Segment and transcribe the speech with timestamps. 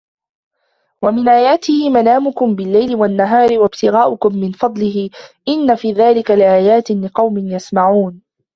[1.01, 5.09] وَمِنْ آيَاتِهِ مَنَامُكُمْ بِاللَّيْلِ وَالنَّهَارِ وَابْتِغَاؤُكُمْ مِنْ فَضْلِهِ
[5.47, 8.21] إِنَّ فِي ذَلِكَ لَآيَاتٍ لِقَوْمٍ يَسْمَعُونَ